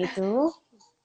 [0.00, 0.54] ¿y tú?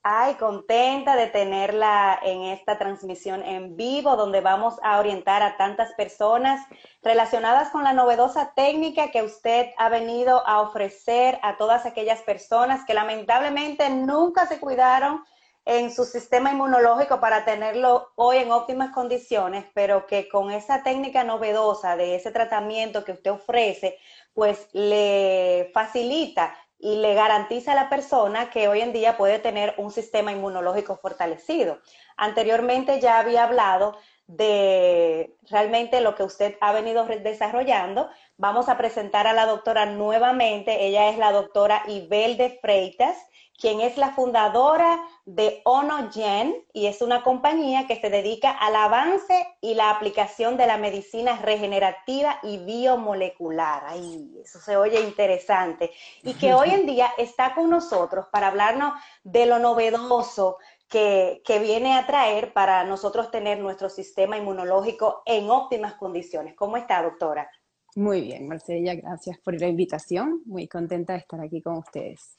[0.02, 5.92] Ay, contenta de tenerla en esta transmisión en vivo donde vamos a orientar a tantas
[5.94, 6.64] personas
[7.02, 12.84] relacionadas con la novedosa técnica que usted ha venido a ofrecer a todas aquellas personas
[12.86, 15.24] que lamentablemente nunca se cuidaron
[15.64, 21.24] en su sistema inmunológico para tenerlo hoy en óptimas condiciones, pero que con esa técnica
[21.24, 23.98] novedosa de ese tratamiento que usted ofrece,
[24.32, 29.74] pues le facilita y le garantiza a la persona que hoy en día puede tener
[29.78, 31.78] un sistema inmunológico fortalecido.
[32.16, 38.08] Anteriormente ya había hablado de realmente lo que usted ha venido desarrollando.
[38.36, 40.86] Vamos a presentar a la doctora nuevamente.
[40.86, 43.16] Ella es la doctora Ibel de Freitas
[43.58, 49.46] quien es la fundadora de OnoGen y es una compañía que se dedica al avance
[49.60, 53.84] y la aplicación de la medicina regenerativa y biomolecular.
[53.86, 55.90] Ay, eso se oye interesante.
[56.22, 58.92] Y que hoy en día está con nosotros para hablarnos
[59.24, 65.50] de lo novedoso que, que, viene a traer para nosotros tener nuestro sistema inmunológico en
[65.50, 66.54] óptimas condiciones.
[66.54, 67.50] ¿Cómo está, doctora?
[67.96, 70.42] Muy bien, Marcela, gracias por la invitación.
[70.44, 72.38] Muy contenta de estar aquí con ustedes.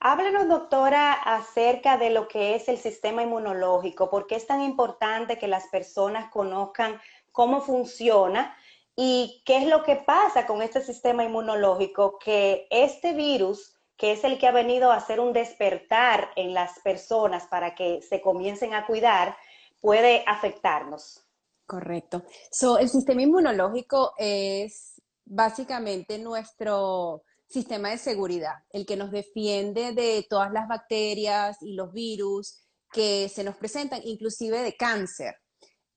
[0.00, 5.38] Háblenos, doctora, acerca de lo que es el sistema inmunológico, por qué es tan importante
[5.38, 7.00] que las personas conozcan
[7.32, 8.56] cómo funciona
[8.94, 14.24] y qué es lo que pasa con este sistema inmunológico, que este virus, que es
[14.24, 18.74] el que ha venido a hacer un despertar en las personas para que se comiencen
[18.74, 19.36] a cuidar,
[19.80, 21.26] puede afectarnos.
[21.66, 22.22] Correcto.
[22.50, 30.26] So, el sistema inmunológico es básicamente nuestro sistema de seguridad, el que nos defiende de
[30.28, 32.58] todas las bacterias y los virus
[32.92, 35.36] que se nos presentan, inclusive de cáncer.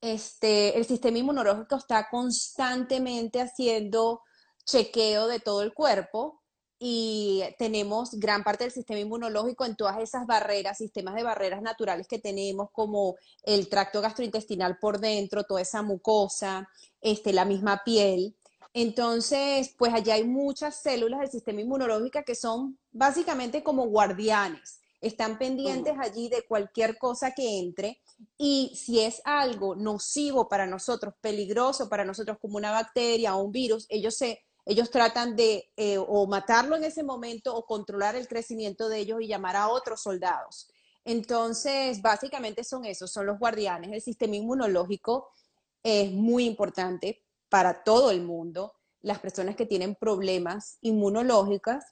[0.00, 4.22] Este, el sistema inmunológico está constantemente haciendo
[4.64, 6.40] chequeo de todo el cuerpo
[6.82, 12.08] y tenemos gran parte del sistema inmunológico en todas esas barreras, sistemas de barreras naturales
[12.08, 16.66] que tenemos, como el tracto gastrointestinal por dentro, toda esa mucosa,
[17.02, 18.34] este, la misma piel.
[18.72, 24.80] Entonces, pues allá hay muchas células del sistema inmunológico que son básicamente como guardianes.
[25.00, 28.02] Están pendientes allí de cualquier cosa que entre
[28.36, 33.50] y si es algo nocivo para nosotros, peligroso para nosotros como una bacteria o un
[33.50, 38.28] virus, ellos se ellos tratan de eh, o matarlo en ese momento o controlar el
[38.28, 40.68] crecimiento de ellos y llamar a otros soldados.
[41.04, 43.90] Entonces, básicamente son esos, son los guardianes.
[43.90, 45.30] El sistema inmunológico
[45.82, 48.72] es muy importante para todo el mundo,
[49.02, 51.82] las personas que tienen problemas inmunológicos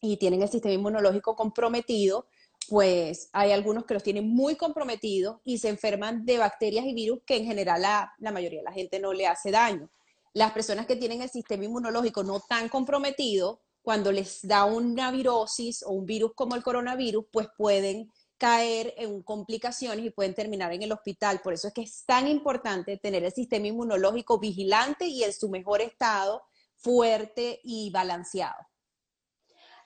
[0.00, 2.26] y tienen el sistema inmunológico comprometido,
[2.68, 7.20] pues hay algunos que los tienen muy comprometidos y se enferman de bacterias y virus
[7.24, 9.88] que en general a la mayoría de la gente no le hace daño.
[10.34, 15.82] Las personas que tienen el sistema inmunológico no tan comprometido, cuando les da una virosis
[15.82, 20.82] o un virus como el coronavirus, pues pueden caer en complicaciones y pueden terminar en
[20.82, 21.40] el hospital.
[21.40, 25.50] Por eso es que es tan importante tener el sistema inmunológico vigilante y en su
[25.50, 26.42] mejor estado,
[26.76, 28.56] fuerte y balanceado.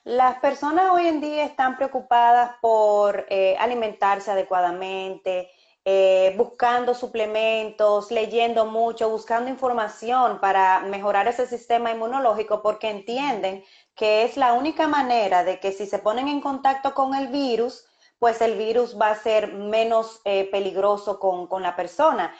[0.03, 5.49] Las personas hoy en día están preocupadas por eh, alimentarse adecuadamente,
[5.85, 13.63] eh, buscando suplementos, leyendo mucho, buscando información para mejorar ese sistema inmunológico porque entienden
[13.95, 17.85] que es la única manera de que si se ponen en contacto con el virus,
[18.19, 22.33] pues el virus va a ser menos eh, peligroso con, la persona.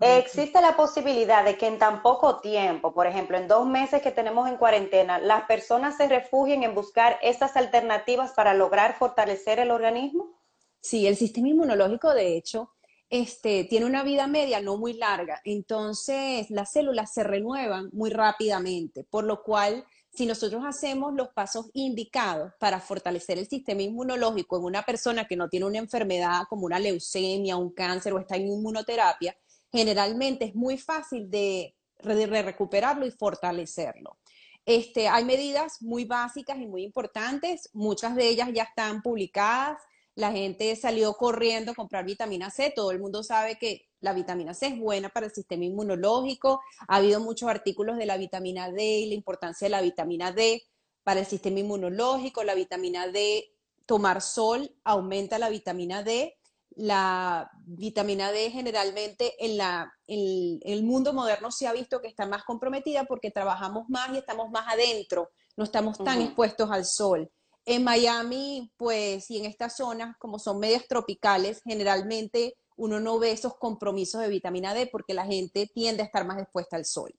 [0.00, 4.10] existe la posibilidad de que en tan poco tiempo, por ejemplo, en dos meses que
[4.10, 9.70] tenemos en cuarentena, las personas se refugien en buscar estas alternativas para lograr fortalecer el
[9.70, 10.38] organismo?
[10.80, 12.70] Sí, el sistema inmunológico, de hecho,
[13.10, 19.04] este, tiene una vida media no muy larga, entonces las células se renuevan muy rápidamente,
[19.04, 19.86] por lo cual
[20.18, 25.36] si nosotros hacemos los pasos indicados para fortalecer el sistema inmunológico en una persona que
[25.36, 29.36] no tiene una enfermedad como una leucemia, un cáncer o está en inmunoterapia,
[29.70, 34.18] generalmente es muy fácil de, recuperarlo y fortalecerlo.
[34.66, 39.80] Este, hay medidas muy básicas y muy importantes, muchas de ellas ya están publicadas,
[40.18, 44.52] la gente salió corriendo a comprar vitamina C, todo el mundo sabe que la vitamina
[44.52, 46.60] C es buena para el sistema inmunológico.
[46.88, 50.60] Ha habido muchos artículos de la vitamina D y la importancia de la vitamina D
[51.04, 52.42] para el sistema inmunológico.
[52.42, 53.44] La vitamina D,
[53.86, 56.36] tomar sol aumenta la vitamina D.
[56.70, 62.42] La vitamina D generalmente en, la, el mundo moderno se ha visto que está más
[62.42, 67.30] comprometida porque trabajamos más y estamos más adentro, no estamos tan expuestos al sol.
[67.70, 73.30] En Miami, pues, y en estas zonas, como son medias tropicales, generalmente uno no ve
[73.32, 77.14] esos compromisos de vitamina D porque la gente tiende a estar más expuesta al sol.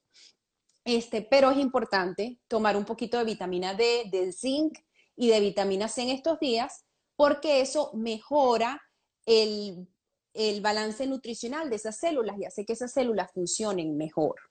[0.84, 4.76] Este, pero es importante tomar un poquito de vitamina D, de zinc
[5.14, 8.82] y de vitamina C en estos días, porque eso mejora
[9.26, 9.86] el,
[10.34, 14.49] el balance nutricional de esas células y hace que esas células funcionen mejor.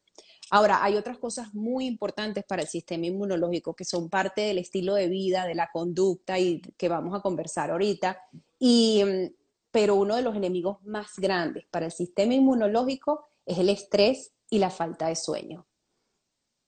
[0.51, 4.95] Ahora, hay otras cosas muy importantes para el sistema inmunológico que son parte del estilo
[4.95, 8.19] de vida, de la conducta y que vamos a conversar ahorita.
[8.57, 9.35] Y, mm,
[9.71, 14.57] pero uno de los enemigos más grandes para el sistema inmunológico es el estrés y
[14.57, 15.65] la falta de sueño.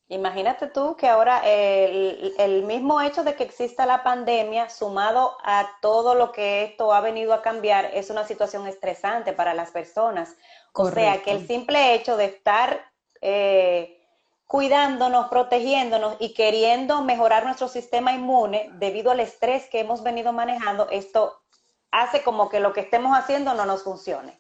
[0.10, 5.70] Imagínate tú que ahora el, el, mismo hecho de que exista la pandemia, sumado a
[5.82, 10.36] todo lo que esto ha venido a cambiar, es una situación estresante para las personas.
[10.74, 12.91] O sea, que el simple hecho de estar
[13.22, 14.02] eh,
[14.48, 20.90] cuidándonos, protegiéndonos y queriendo mejorar nuestro sistema inmune debido al estrés que hemos venido manejando,
[20.90, 21.42] esto
[21.92, 24.38] hace como que lo que estemos haciendo no nos funcione.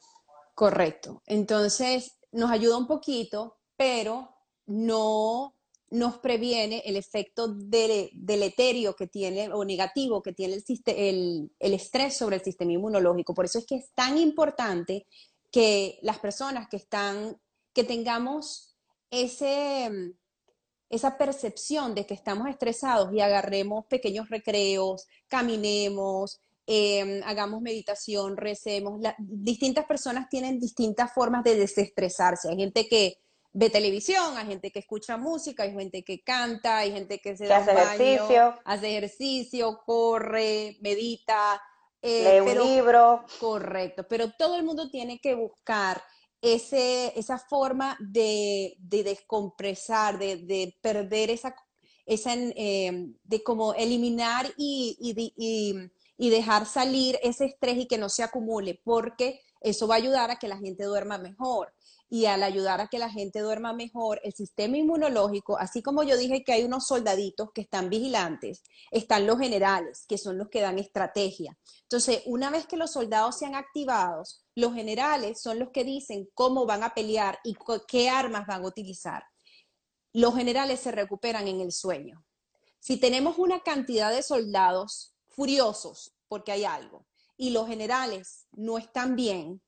[0.53, 1.21] Correcto.
[1.25, 4.35] Entonces, nos ayuda un poquito, pero
[4.65, 5.55] no
[5.91, 10.55] nos previene el efecto deleterio que tiene o negativo que tiene
[10.85, 13.33] el, el, estrés sobre el sistema inmunológico.
[13.33, 15.05] Por eso es que es tan importante
[15.51, 17.37] que las personas que están,
[17.73, 18.70] que tengamos
[19.11, 20.13] ese,
[20.89, 29.01] esa percepción de que estamos estresados y agarremos pequeños recreos, caminemos, em, hagamos meditación, recemos.
[29.19, 32.49] distintas personas tienen distintas formas de desestresarse.
[32.49, 33.17] Hay gente que
[33.53, 37.47] ve televisión, hay gente que escucha música, hay gente que canta, hay gente que se
[37.47, 41.61] da hace ejercicio, hace ejercicio, corre, medita,
[42.01, 43.25] eh, lee un libro.
[43.39, 46.01] Correcto, pero todo el mundo tiene que buscar
[46.41, 51.55] ese, esa forma de, descompresar, de, perder esa,
[52.05, 54.97] esa em, de como eliminar y,
[56.17, 60.31] y dejar salir ese estrés y que no se acumule, porque eso va a ayudar
[60.31, 61.73] a que la gente duerma mejor
[62.13, 66.17] y al ayudar a que la gente duerma mejor, el sistema inmunológico, así como yo
[66.17, 70.59] dije que hay unos soldaditos que están vigilantes, están los generales, que son los que
[70.59, 71.57] dan estrategia.
[71.83, 76.65] Entonces, una vez que los soldados sean activados, los generales son los que dicen cómo
[76.65, 77.55] van a pelear y
[77.87, 79.23] qué armas van a utilizar.
[80.11, 82.25] Los generales se recuperan en el sueño.
[82.81, 87.07] Si tenemos una cantidad de soldados furiosos porque hay algo
[87.37, 89.61] y los generales no están bien,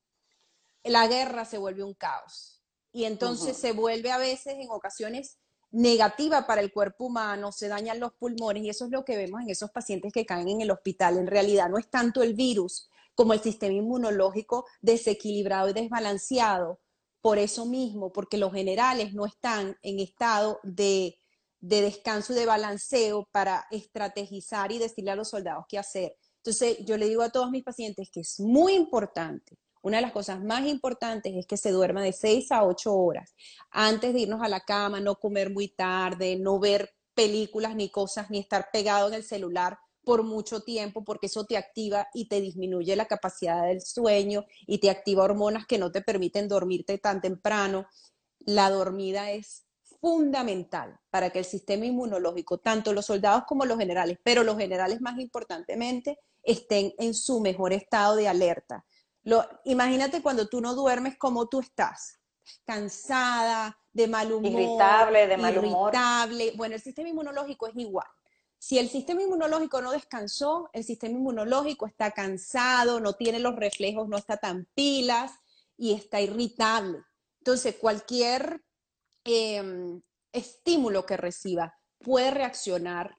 [0.84, 2.62] la guerra se vuelve un caos.
[2.92, 5.40] Y entonces se vuelve a veces, en ocasiones,
[5.72, 9.42] negativa para el cuerpo humano, se dañan los pulmones y eso es lo que vemos
[9.42, 11.18] en esos pacientes que caen en el hospital.
[11.18, 16.80] En realidad no es tanto el virus como el sistema inmunológico desequilibrado y desbalanceado.
[17.22, 21.18] Por eso mismo, porque los generales no están en estado de,
[21.62, 26.16] de descanso y de balanceo para estrategizar y decirle a los soldados qué hacer.
[26.38, 30.14] Entonces, yo le digo a todos mis pacientes que es muy importante una de las
[30.14, 33.36] cosas más importantes es que se duerma de 6 a 8 horas.
[33.70, 38.32] Antes de irnos a la cama, no comer muy tarde, no ver películas ni cosas,
[38.32, 42.40] ni estar pegado en el celular por mucho tiempo, porque eso te activa y te
[42.40, 47.20] disminuye la capacidad del sueño y te activa hormonas que no te permiten dormirte tan
[47.20, 47.86] temprano.
[48.40, 49.66] La dormida es
[50.00, 55.02] fundamental para que el sistema inmunológico, tanto los soldados como los generales, pero los generales
[55.02, 58.86] más importantemente, estén en su mejor estado de alerta
[59.66, 62.20] imagínate cuando tú no duermes, cómo tú estás.
[62.66, 64.52] Cansada, de mal humor.
[64.52, 65.94] Irritable, de mal humor.
[65.94, 66.54] Irritable.
[66.56, 68.08] Bueno, el sistema inmunológico es igual.
[68.58, 74.08] Si el sistema inmunológico no descansó, el sistema inmunológico está cansado, no tiene los reflejos,
[74.08, 75.34] no está tan pilas
[75.78, 77.04] y está irritable.
[77.40, 78.64] Entonces, cualquier
[79.26, 80.02] em,
[80.32, 83.18] estímulo que reciba puede reaccionar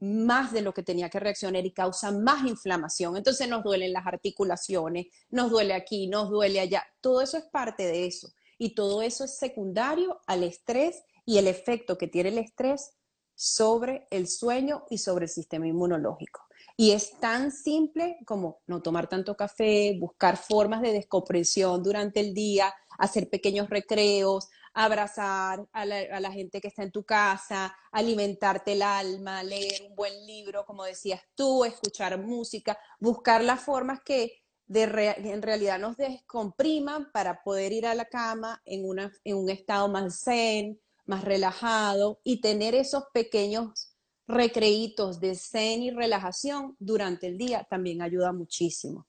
[0.00, 3.16] más de lo que tenía que reaccionar y causa más inflamación.
[3.16, 6.84] Entonces nos duelen las articulaciones, nos duele aquí, nos duele allá.
[7.00, 8.32] Todo eso es parte de eso.
[8.58, 12.92] Y todo eso es secundario al estrés y el efecto que tiene el estrés
[13.34, 16.42] sobre el sueño y sobre el sistema inmunológico.
[16.76, 22.34] Y es tan simple como no tomar tanto café, buscar formas de descompresión durante el
[22.34, 28.82] día, hacer pequeños recreos, abrazar a la, gente que está en tu casa, alimentarte el
[28.82, 35.42] alma, leer un buen libro, como decías tú, escuchar música, buscar las formas que en
[35.42, 40.22] realidad nos descompriman para poder ir a la cama en, una, en un estado más
[40.22, 43.96] zen, más relajado y tener esos pequeños
[44.28, 49.06] recreitos de zen y relajación durante el día también ayuda muchísimo.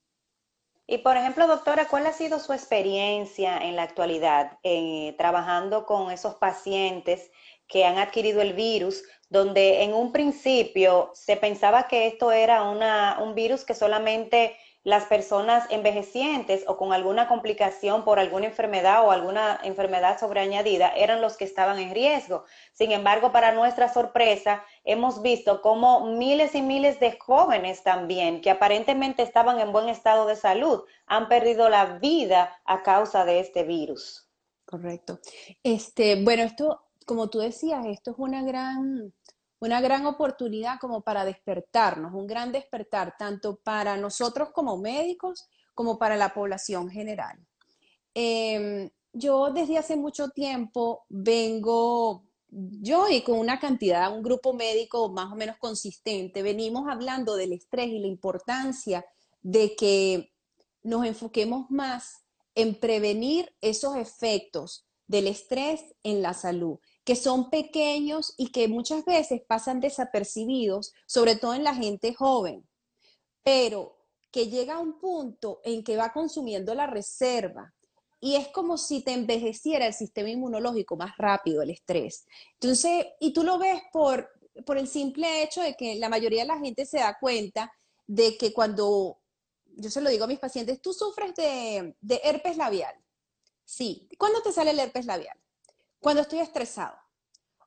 [0.92, 6.12] Y por ejemplo, doctora, ¿cuál ha sido su experiencia en la actualidad eh, trabajando con
[6.12, 7.32] esos pacientes
[7.66, 13.20] que han adquirido el virus, donde en un principio se pensaba que esto era una,
[13.22, 19.12] un virus que solamente las personas envejecientes o con alguna complicación por alguna enfermedad o
[19.12, 22.46] alguna enfermedad sobreañadida eran los que estaban en riesgo.
[22.74, 28.50] Sin embargo, para nuestra sorpresa, hemos visto como miles y miles de jóvenes también, que
[28.50, 33.64] aparentemente estaban en buen estado de salud, han perdido la vida a causa de este
[33.64, 34.28] virus.
[34.66, 35.20] Correcto.
[35.64, 39.14] Este, bueno, esto, como tú decías, esto es una gran
[39.62, 46.00] una gran oportunidad como para despertarnos, un gran despertar, tanto para nosotros como médicos como
[46.00, 47.38] para la población general.
[48.15, 55.10] Em, yo desde hace mucho tiempo vengo, yo y con una cantidad, un grupo médico
[55.10, 59.06] más o menos consistente, venimos hablando del estrés y la importancia
[59.44, 60.34] de que
[60.82, 62.24] nos enfoquemos más
[62.56, 66.80] en prevenir esos efectos del estrés en la salud
[67.12, 72.65] que son pequeños y que muchas veces pasan desapercibidos, sobre todo en la gente joven,
[73.44, 73.98] pero
[74.32, 77.74] que llega a un punto en que va consumiendo la reserva
[78.22, 82.25] y es como si te envejeciera el sistema inmunológico más rápido, el estrés.
[82.53, 84.30] Entonces, y tú lo ves por,
[84.65, 87.74] por el simple hecho de que la mayoría de la gente se da cuenta
[88.08, 89.20] de que cuando,
[89.65, 92.96] yo se lo digo a mis pacientes, tú sufres de, de herpes labial.
[93.65, 94.08] Sí.
[94.18, 95.38] ¿Cuándo te sale el herpes labial?
[96.00, 97.00] Cuando estoy estresado.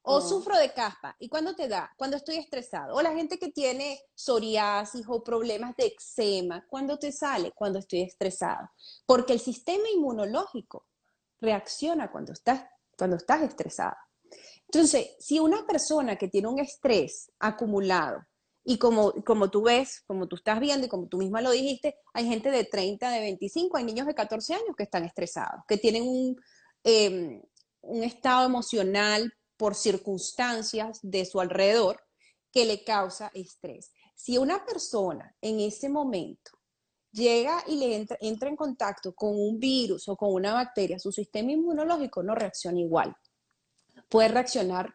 [0.06, 1.16] O sufro de caspa.
[1.18, 1.90] ¿Y cuándo te da?
[1.96, 2.94] Cuando estoy estresado.
[2.94, 6.64] O la gente que tiene psoriasis o problemas de eczema.
[6.68, 7.52] ¿Cuándo te sale?
[7.52, 8.68] Cuando estoy estresado.
[9.06, 10.86] Porque el sistema inmunológico
[11.40, 12.64] reacciona cuando estás,
[12.98, 13.96] cuando estás estresado.
[14.66, 18.24] Entonces, si una persona que tiene un estrés acumulado,
[18.64, 21.96] y como, como tú ves, como tú estás viendo y como tú misma lo dijiste,
[22.14, 25.76] hay gente de 30, de 25, hay niños de 14 años que están estresados, que
[25.76, 26.36] tienen un,
[26.82, 27.42] em,
[27.82, 32.00] un estado emocional por circunstancias de su alrededor
[32.52, 33.92] que le causa estrés.
[34.14, 36.52] Si una persona en ese momento
[37.10, 41.12] llega y le entra, entra, en contacto con un virus o con una bacteria, su
[41.12, 43.14] sistema inmunológico no reacciona igual.
[44.08, 44.94] Puede reaccionar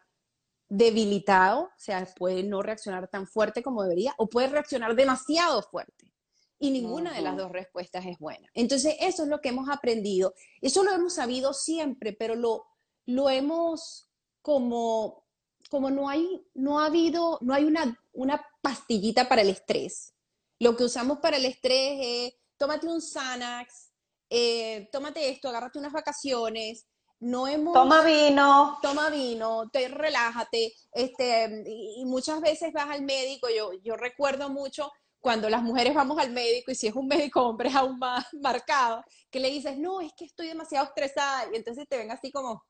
[0.68, 6.12] debilitado, o sea, puede no reaccionar tan fuerte como debería, o puede reaccionar demasiado fuerte.
[6.58, 8.48] Y ninguna de las dos respuestas es buena.
[8.52, 10.34] Entonces, eso es lo que hemos aprendido.
[10.60, 12.66] Eso lo hemos sabido siempre, pero lo,
[13.06, 14.09] lo hemos
[14.42, 15.24] como,
[15.70, 20.14] como no hay, no ha habido, no hay una, una pastillita para el estrés.
[20.58, 23.92] Lo que usamos para el estrés es, tómate un Xanax,
[24.28, 26.86] eh, tómate esto, agárrate unas vacaciones,
[27.20, 27.74] no hemos...
[27.74, 28.78] Toma vino.
[28.82, 34.90] Toma vino, te relájate, este, y, muchas veces vas al médico, yo, yo recuerdo mucho
[35.20, 38.26] cuando las mujeres vamos al médico y si es un médico hombre es aún más
[38.40, 42.32] marcado, que le dices, no, es que estoy demasiado estresada y entonces te ven así
[42.32, 42.64] como,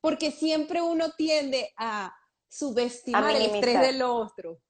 [0.00, 2.14] porque siempre uno tiende a
[2.48, 4.60] subestimar el estrés del otro,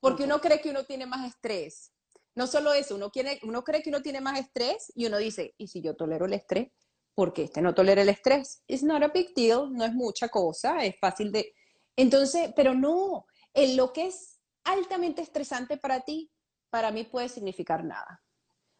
[0.00, 1.92] porque uno cree que uno tiene más estrés.
[2.36, 3.10] No solo eso, uno,
[3.42, 6.32] uno cree que uno tiene más estrés y uno dice, ¿y si yo tolero el
[6.32, 6.68] estrés?
[7.14, 8.62] Porque este no tolera el estrés.
[8.66, 11.54] It's not a big deal, no es mucha cosa, es fácil de...
[11.96, 16.32] Entonces, pero no, en lo que es altamente estresante para ti,
[16.70, 18.23] para mí puede significar nada.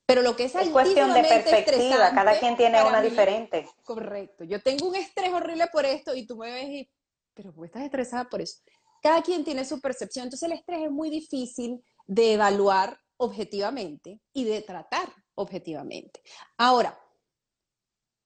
[0.07, 3.67] Pero lo que es, es cuestión de perspectiva, cada quien tiene una diferente.
[3.83, 4.45] Correcto.
[4.45, 6.91] Yo tengo un estrés horrible por esto y tú me ves y,
[7.33, 8.61] pero ¿por qué estás estresada por eso?
[9.03, 10.25] Cada quien tiene su percepción.
[10.25, 16.21] Entonces el estrés es muy difícil de evaluar objetivamente y de tratar objetivamente.
[16.59, 16.99] Ahora,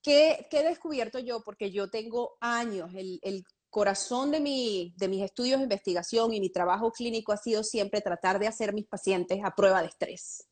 [0.03, 1.43] ¿qué, he descubierto yo?
[1.45, 6.41] Porque yo tengo años, el, el corazón de, mi, de mis estudios de investigación y
[6.41, 10.48] mi trabajo clínico ha sido siempre tratar de hacer mis pacientes a prueba de estrés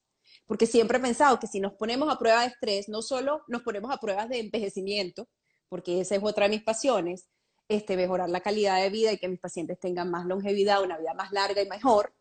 [0.46, 3.62] porque siempre he pensado que si nos ponemos a prueba de estrés, no solo nos
[3.62, 5.28] ponemos a pruebas de envejecimiento,
[5.68, 7.28] porque esa es otra de mis pasiones,
[7.68, 11.14] este, mejorar la calidad de vida y que mis pacientes tengan más longevidad, una vida
[11.14, 12.14] más larga y mejor,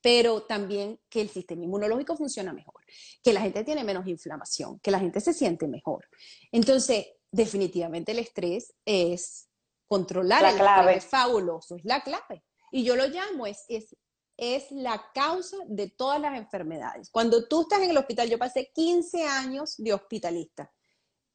[0.00, 2.82] pero también que el sistema inmunológico funciona mejor,
[3.22, 6.06] que la gente tiene menos inflamación, que la gente se siente mejor.
[6.52, 9.48] Entonces, definitivamente el estrés es
[9.86, 10.96] controlar la clave.
[10.96, 12.44] es fabuloso, es la clave.
[12.70, 13.96] Y yo lo llamo, es, es
[14.36, 17.10] es la causa de todas las enfermedades.
[17.10, 20.72] Cuando tú estás en el hospital, yo pasé 15 años de hospitalista,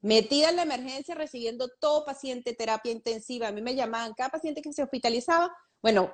[0.01, 3.47] metida en la emergencia recibiendo todo paciente terapia intensiva.
[3.47, 6.11] A mí me llamaban, cada paciente que se hospitalizaba, bueno,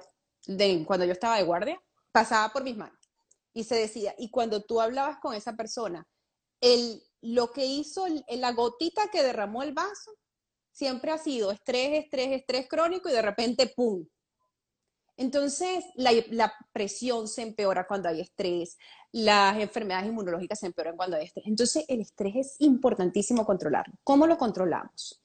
[0.85, 2.99] cuando yo estaba de guardia, pasaba por mis manos
[3.55, 6.05] y se decía, y cuando tú hablabas con esa persona,
[6.59, 10.11] el, lo que hizo, la gotita que derramó el vaso,
[10.71, 14.05] siempre ha sido estrés, estrés, estrés crónico y de repente, ¡pum!,
[15.17, 18.77] entonces, la, presión se empeora cuando hay estrés,
[19.11, 21.47] las enfermedades inmunológicas se empeoran cuando hay estrés.
[21.47, 23.93] Entonces, el estrés es importantísimo controlarlo.
[24.03, 25.21] ¿Cómo lo controlamos?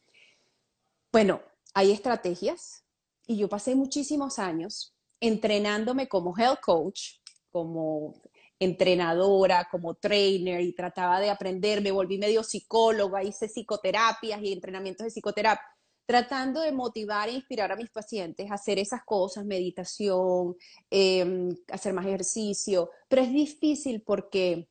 [1.11, 1.42] Bueno,
[1.75, 2.85] hay estrategias
[3.26, 7.16] y yo pasé muchísimos años entrenándome como health coach,
[7.50, 8.14] como
[8.61, 15.04] entrenadora, como trainer y trataba de aprender, me volví medio psicóloga, hice psicoterapias y entrenamientos
[15.04, 15.66] de psicoterapia,
[16.11, 20.57] tratando de motivar e inspirar a mis pacientes a hacer esas cosas, meditación,
[20.90, 24.69] em, hacer más ejercicio, pero es difícil porque,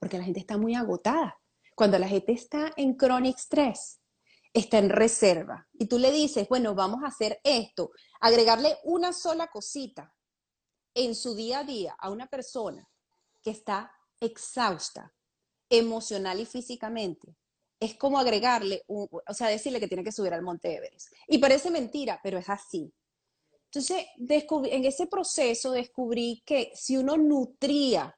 [0.00, 1.38] porque la gente está muy agotada.
[1.74, 4.00] Cuando la gente está en chronic stress,
[4.54, 9.48] está en reserva y tú le dices, bueno, vamos a hacer esto, agregarle una sola
[9.48, 10.10] cosita
[10.94, 12.88] en su día a día a una persona
[13.42, 15.12] que está exhausta
[15.68, 17.36] emocional y físicamente,
[17.80, 21.12] es como agregarle, o sea, decirle que tiene que subir al Monte Everest.
[21.28, 22.92] Y parece mentira, pero es así.
[23.66, 28.16] Entonces, en ese proceso descubrí que si uno nutría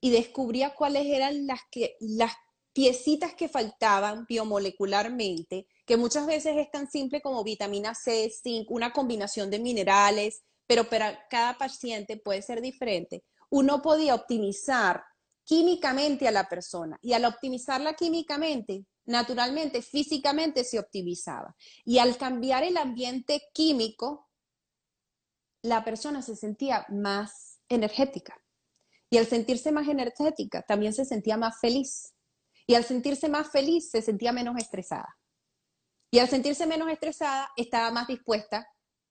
[0.00, 2.32] y descubría cuáles eran las, que, las
[2.72, 8.92] piecitas que faltaban biomolecularmente, que muchas veces es tan simple como vitamina C, zinc, una
[8.92, 15.04] combinación de minerales, pero para cada paciente puede ser diferente uno podía optimizar
[15.44, 21.56] químicamente a la persona y al optimizarla químicamente, naturalmente, físicamente se optimizaba.
[21.84, 24.30] Y al cambiar el ambiente químico,
[25.62, 28.40] la persona se sentía más energética.
[29.10, 32.14] Y al sentirse más energética, también se sentía más feliz.
[32.66, 35.18] Y al sentirse más feliz, se sentía menos estresada.
[36.12, 38.68] Y al sentirse menos estresada, estaba más dispuesta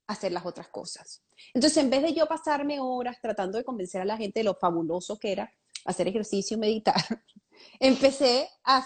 [0.07, 1.23] hacer las otras cosas.
[1.53, 4.55] Entonces, en vez de yo pasarme horas tratando de convencer a la gente de lo
[4.55, 5.53] fabuloso que era
[5.85, 6.95] hacer ejercicio meditar,
[7.79, 8.85] empecé a,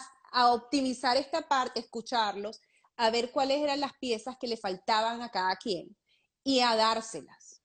[0.51, 2.59] optimizar esta parte, escucharlos,
[2.97, 5.95] a ver cuáles eran las piezas que le faltaban a cada quien
[6.43, 7.61] y a dárselas.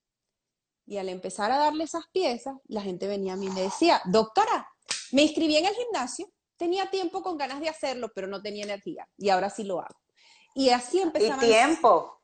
[0.85, 4.02] Y al empezar a darle esas piezas, la gente venía a mí y me decía,
[4.04, 4.68] doctora,
[5.12, 9.08] me inscribí en el gimnasio, tenía tiempo con ganas de hacerlo, pero no tenía energía
[9.16, 9.99] y ahora sí lo hago.
[10.54, 11.42] Y así empezaba.
[11.42, 12.18] Y tiempo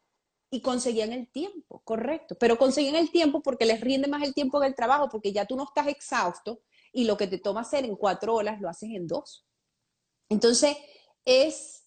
[0.54, 4.60] y conseguían el tiempo, correcto, pero conseguían el tiempo porque les rinde más el tiempo
[4.60, 6.60] del trabajo, porque ya tú no estás exhausto
[6.94, 9.44] y lo que te toma hacer en cuatro horas lo haces en dos.
[10.30, 10.76] Entonces,
[11.24, 11.82] es,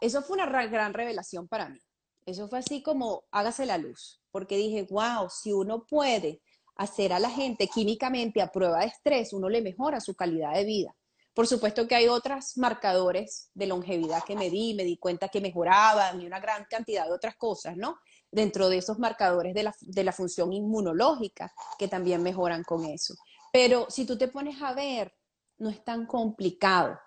[0.00, 1.80] eso fue una gran revelación para mí.
[2.26, 6.42] Eso fue así como hágase la luz, porque dije, wow, si uno puede
[6.76, 10.64] hacer a la gente químicamente a prueba de estrés, uno le mejora su calidad de
[10.64, 10.94] vida.
[11.32, 15.40] Por supuesto que hay otros marcadores de longevidad que me di, me di cuenta que
[15.40, 17.98] mejoraban y una gran cantidad de otras cosas, ¿no?
[18.30, 23.14] Dentro de esos marcadores de la, de la función inmunológica que también mejoran con eso.
[23.52, 25.12] Pero si tú te pones a ver,
[25.58, 26.98] no es tan complicado.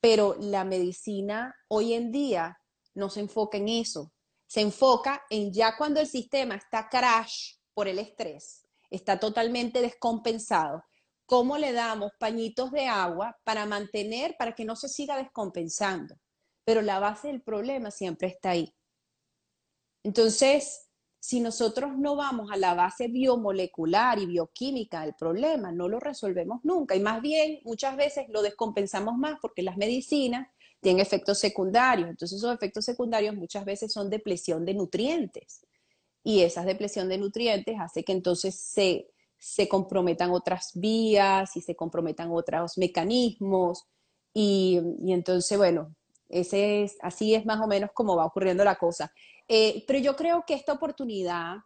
[0.00, 2.58] Pero la medicina hoy en día
[2.94, 4.12] no se enfoca en eso.
[4.46, 10.84] Se enfoca en ya cuando el sistema está crash por el estrés, está totalmente descompensado,
[11.24, 16.16] cómo le damos pañitos de agua para mantener, para que no se siga descompensando.
[16.64, 18.74] Pero la base del problema siempre está ahí.
[20.02, 20.81] Entonces,
[21.22, 26.64] si nosotros no vamos a la base biomolecular y bioquímica del problema, no lo resolvemos
[26.64, 26.96] nunca.
[26.96, 30.48] Y más bien, muchas veces lo descompensamos más porque las medicinas
[30.80, 32.08] tienen efectos secundarios.
[32.08, 35.64] Entonces, esos efectos secundarios muchas veces son depresión de nutrientes.
[36.24, 41.74] Y esa depresión de nutrientes hace que entonces se se comprometan otras vías y se
[41.74, 43.88] comprometan otros mecanismos.
[44.32, 45.92] Y, entonces, bueno,
[46.28, 49.12] ese es, así es más o menos como va ocurriendo la cosa.
[49.54, 51.56] Eh, pero yo creo que esta oportunidad,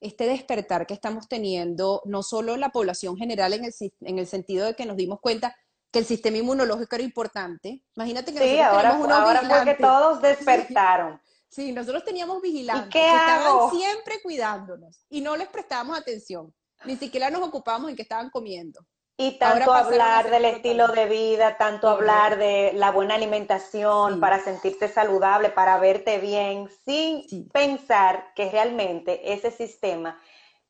[0.00, 4.66] este despertar que estamos teniendo, no solo la población general en el, en el sentido
[4.66, 5.56] de que nos dimos cuenta
[5.92, 7.84] que el sistema inmunológico era importante.
[7.94, 11.20] Imagínate que sí, ahora, ahora fue que todos despertaron.
[11.48, 16.52] Sí, nosotros teníamos vigilantes que estaban siempre cuidándonos y no les prestábamos atención.
[16.84, 18.80] Ni siquiera nos ocupamos en qué estaban comiendo.
[19.18, 24.88] Y tanto hablar del estilo de vida, tanto hablar de la buena alimentación para sentirte
[24.88, 30.20] saludable, para verte bien, sin pensar que realmente ese sistema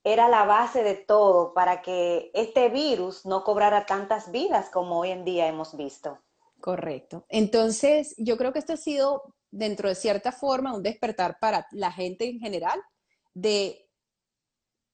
[0.05, 5.11] era la base de todo para que este virus no cobrara tantas vidas como hoy
[5.11, 6.21] en día hemos visto.
[6.61, 7.25] Correcto.
[7.29, 11.91] Entonces, yo creo que esto ha sido, dentro de cierta forma, un despertar para la
[11.91, 12.81] gente en general
[13.35, 13.86] de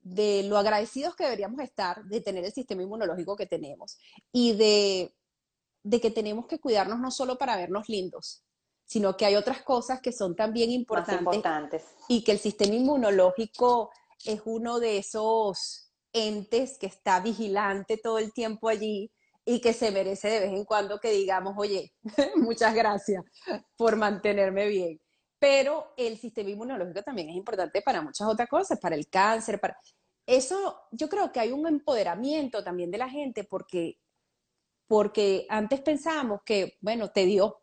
[0.02, 3.98] de lo agradecidos que deberíamos estar de tener el sistema inmunológico que tenemos
[4.32, 5.14] y de,
[6.00, 8.42] que tenemos que cuidarnos no solo para vernos lindos,
[8.84, 11.84] sino que hay otras cosas que son también importantes, importantes.
[12.08, 13.90] y que el sistema inmunológico
[14.24, 19.10] es uno de esos entes que está vigilante todo el tiempo allí
[19.44, 21.92] y que se merece de vez en cuando que digamos, oye,
[22.36, 23.24] muchas gracias
[23.76, 25.00] por mantenerme bien
[25.42, 29.76] pero el sistema inmunológico también es importante para muchas otras cosas, para el cáncer, para...
[30.24, 33.98] Eso yo creo que hay un empoderamiento también de la gente porque,
[34.86, 37.60] porque antes pensábamos que, bueno, te dio.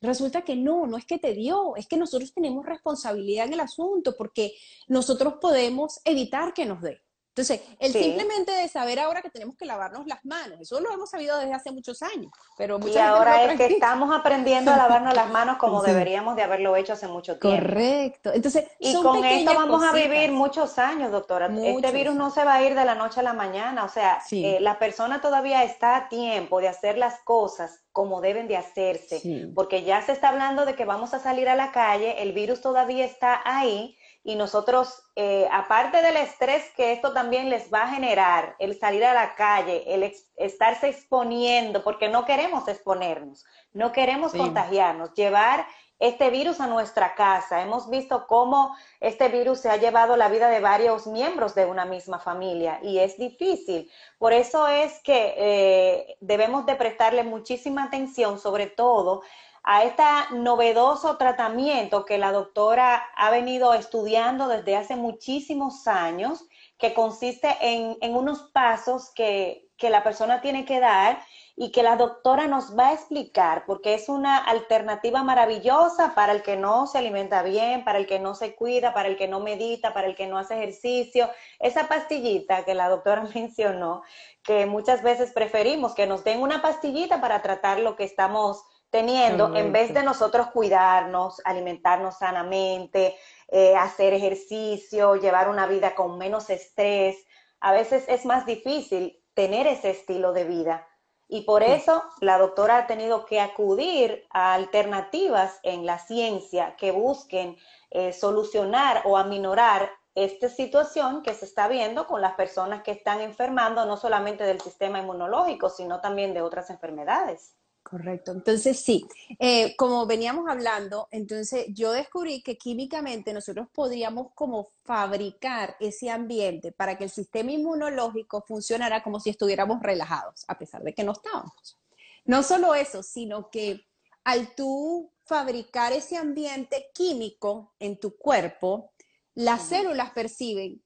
[0.00, 3.60] Resulta que no, no es que te dio, es que nosotros tenemos responsabilidad en el
[3.60, 4.52] asunto porque
[4.86, 7.02] nosotros podemos evitar que nos dé.
[7.40, 11.10] Entonces, el simplemente de saber ahora que tenemos que lavarnos las manos, eso lo hemos
[11.10, 15.30] sabido desde hace muchos años, pero y ahora es que estamos aprendiendo a lavarnos las
[15.30, 17.60] manos como deberíamos de haberlo hecho hace mucho tiempo.
[17.60, 18.32] Correcto.
[18.32, 21.50] Entonces, y con esto vamos a vivir muchos años, doctora.
[21.62, 24.22] Este virus no se va a ir de la noche a la mañana, o sea,
[24.30, 29.50] eh, la persona todavía está a tiempo de hacer las cosas como deben de hacerse,
[29.54, 32.60] porque ya se está hablando de que vamos a salir a la calle, el virus
[32.60, 37.88] todavía está ahí y nosotros, eh, aparte del estrés que esto también les va a
[37.88, 44.32] generar, el salir a la calle, el estarse exponiendo, porque no queremos exponernos, no queremos
[44.32, 45.66] contagiarnos, llevar
[46.00, 47.62] este virus a nuestra casa.
[47.62, 51.84] Hemos visto cómo este virus se ha llevado la vida de varios miembros de una
[51.84, 53.90] misma familia y es difícil.
[54.18, 59.22] Por eso es que eh, debemos de prestarle muchísima atención, sobre todo
[59.62, 66.44] a este novedoso tratamiento que la doctora ha venido estudiando desde hace muchísimos años,
[66.78, 71.22] que consiste en, unos pasos que, que la persona tiene que dar
[71.56, 76.42] y que la doctora nos va a explicar, porque es una alternativa maravillosa para el
[76.42, 79.40] que no se alimenta bien, para el que no se cuida, para el que no
[79.40, 81.28] medita, para el que no hace ejercicio.
[81.58, 84.02] Esa pastillita que la doctora mencionó,
[84.42, 89.54] que muchas veces preferimos que nos den una pastillita para tratar lo que estamos teniendo,
[89.56, 93.16] en vez de nosotros cuidarnos, alimentarnos sanamente,
[93.48, 97.16] eh, hacer ejercicio, llevar una vida con menos estrés,
[97.60, 100.86] a veces es más difícil tener ese estilo de vida.
[101.28, 106.90] Y por eso la doctora ha tenido que acudir a alternativas en la ciencia que
[106.90, 107.56] busquen
[107.90, 113.20] eh, solucionar o aminorar esta situación que se está viendo con las personas que están
[113.20, 117.54] enfermando no solamente del sistema inmunológico, sino también de otras enfermedades.
[117.90, 118.30] Correcto.
[118.30, 119.04] Entonces, sí,
[119.40, 126.70] eh, como veníamos hablando, entonces yo descubrí que químicamente nosotros podríamos como fabricar ese ambiente
[126.70, 131.10] para que el sistema inmunológico funcionara como si estuviéramos relajados, a pesar de que no
[131.10, 131.80] estábamos.
[132.24, 133.84] No solo eso, sino que
[134.22, 138.92] al tú fabricar ese ambiente químico en tu cuerpo,
[139.34, 140.80] las células perciben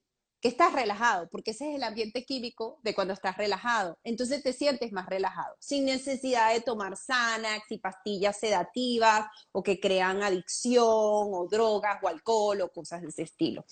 [0.45, 3.97] que estás relajado, porque ese es el ambiente químico de cuando estás relajado.
[4.03, 9.79] Entonces te sientes más relajado, sin necesidad de tomar Xanax y pastillas sedativas o que
[9.79, 13.65] crean adicción o drogas o alcohol o cosas de ese estilo.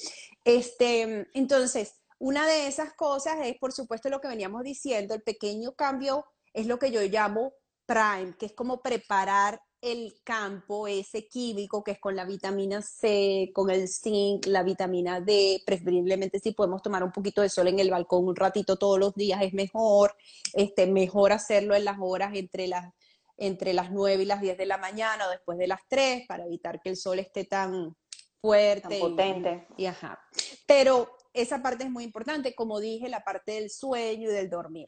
[0.43, 5.73] Este, entonces, una de esas cosas es, por supuesto, lo que veníamos diciendo, el pequeño
[5.75, 7.53] cambio es lo que yo llamo
[7.85, 13.51] prime, que es como preparar el campo ese químico que es con la vitamina C,
[13.53, 17.79] con el zinc, la vitamina D, preferiblemente si podemos tomar un poquito de sol en
[17.79, 20.15] el balcón un ratito todos los días es mejor,
[20.53, 22.93] este, mejor hacerlo en las horas entre las,
[23.35, 26.45] entre las 9 y las 10 de la mañana o después de las 3 para
[26.45, 27.93] evitar que el sol esté tan
[28.39, 28.87] fuerte.
[28.87, 29.67] Tan potente.
[29.75, 30.17] Y, ajá.
[30.65, 34.87] Pero esa parte es muy importante, como dije, la parte del sueño y del dormir.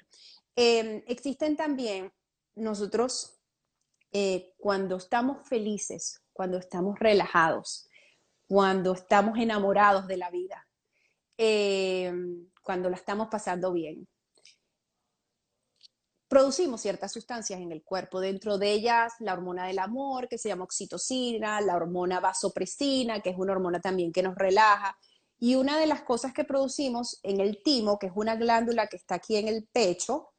[0.56, 2.14] Em, existen también,
[2.56, 3.42] nosotros
[4.18, 7.90] eh, cuando estamos felices, cuando estamos relajados,
[8.48, 10.66] cuando estamos enamorados de la vida,
[11.38, 12.14] eh,
[12.64, 14.08] cuando la estamos pasando bien.
[16.30, 20.48] Producimos ciertas sustancias en el cuerpo, dentro de ellas la hormona del amor, que se
[20.48, 24.98] llama oxitocina, la hormona vasopresina, que es una hormona también que nos relaja.
[25.40, 28.96] Y una de las cosas que producimos en el timo, que es una glándula que
[28.96, 30.30] está aquí en el pecho,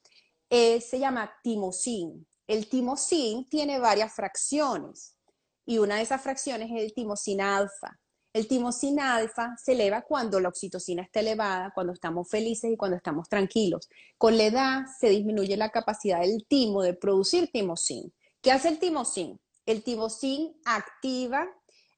[0.49, 2.27] eh, se llama timosín.
[2.47, 5.17] El timosín tiene varias fracciones
[5.65, 7.99] y una de esas fracciones es el timosín alfa.
[8.33, 12.97] El timosín alfa se eleva cuando la oxitocina está elevada, cuando estamos felices y cuando
[12.97, 13.89] estamos tranquilos.
[14.19, 18.13] Con la edad se disminuye la capacidad del timo de producir timosín.
[18.43, 19.41] ¿Qué hace el timosín?
[19.65, 21.49] El timosín activa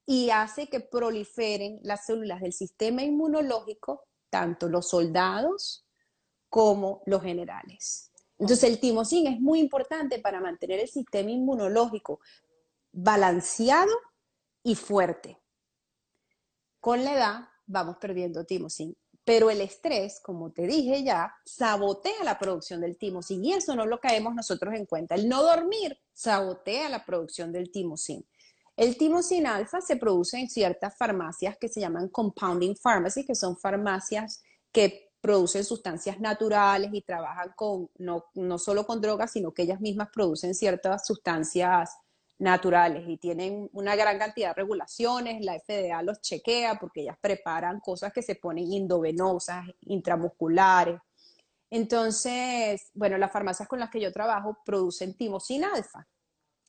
[0.07, 5.85] y hace que proliferen las células del sistema inmunológico, tanto los soldados
[6.49, 8.08] como los generales.
[8.39, 12.21] Entonces el timosín es muy importante para mantener el sistema inmunológico
[12.93, 13.93] balanceado
[14.63, 15.39] y fuerte.
[16.81, 22.39] Con la edad vamos perdiendo timosín, pero el estrés, como te dije ya, sabotea la
[22.39, 25.17] producción del timosín y eso no lo caemos nosotros en cuenta.
[25.17, 28.27] El no dormir sabotea la producción del timosín.
[28.77, 33.57] El timosín alfa se produce en ciertas farmacias que se llaman compounding pharmacy, que son
[33.57, 39.63] farmacias que producen sustancias naturales y trabajan con, no, no solo con drogas, sino que
[39.63, 41.97] ellas mismas producen ciertas sustancias
[42.39, 47.81] naturales y tienen una gran cantidad de regulaciones, la FDA los chequea porque ellas preparan
[47.81, 51.01] cosas que se ponen endovenosas, intramusculares.
[51.71, 56.07] Entonces, bueno, las farmacias con las que yo trabajo producen timosin alfa.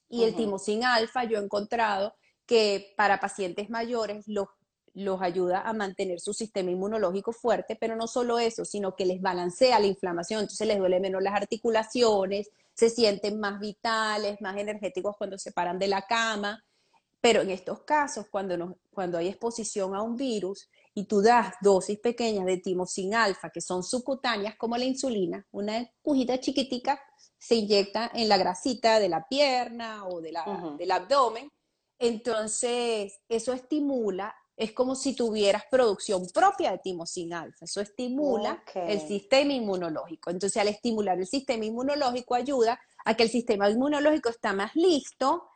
[0.09, 2.15] Y el timosin alfa yo he encontrado
[2.47, 4.47] que para pacientes mayores los
[4.99, 9.21] los ayuda a mantener su sistema inmunológico fuerte, pero no solo eso, sino que les
[9.21, 15.15] balancea la inflamación, entonces les duele menos las articulaciones, se sienten más vitales, más energéticos
[15.17, 16.63] cuando se paran de la cama.
[17.21, 21.99] Pero en estos casos, cuando, cuando hay exposición a un virus y tú das dosis
[21.99, 27.01] pequeñas de timosin alfa, que son subcutáneas como la insulina, una cujita chiquitica
[27.37, 31.51] se inyecta en la grasita de la pierna o de la, del abdomen,
[31.99, 37.63] entonces eso estimula es como si tuvieras producción propia de timosin alfa.
[37.63, 40.31] Eso estimula el sistema inmunológico.
[40.31, 45.47] Entonces, al estimular el sistema inmunológico ayuda a que el sistema inmunológico está más listo